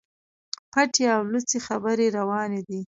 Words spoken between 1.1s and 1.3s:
او